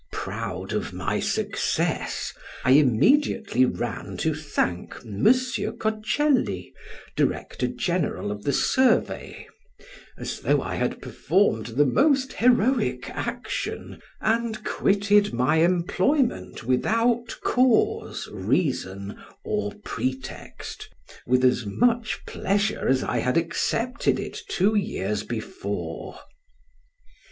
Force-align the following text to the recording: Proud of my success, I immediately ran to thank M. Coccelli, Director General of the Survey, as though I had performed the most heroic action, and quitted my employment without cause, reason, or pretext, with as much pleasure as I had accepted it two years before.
Proud 0.11 0.73
of 0.73 0.93
my 0.93 1.19
success, 1.19 2.33
I 2.65 2.71
immediately 2.71 3.65
ran 3.65 4.17
to 4.17 4.33
thank 4.33 4.95
M. 5.05 5.25
Coccelli, 5.77 6.73
Director 7.15 7.67
General 7.67 8.31
of 8.31 8.41
the 8.43 8.51
Survey, 8.51 9.45
as 10.17 10.39
though 10.39 10.59
I 10.59 10.73
had 10.73 11.03
performed 11.03 11.67
the 11.67 11.85
most 11.85 12.33
heroic 12.33 13.11
action, 13.11 14.01
and 14.19 14.63
quitted 14.65 15.33
my 15.35 15.57
employment 15.57 16.63
without 16.63 17.37
cause, 17.43 18.27
reason, 18.33 19.19
or 19.43 19.71
pretext, 19.85 20.89
with 21.27 21.45
as 21.45 21.67
much 21.67 22.25
pleasure 22.25 22.87
as 22.87 23.03
I 23.03 23.17
had 23.19 23.37
accepted 23.37 24.19
it 24.19 24.39
two 24.49 24.73
years 24.73 25.21
before. 25.21 26.17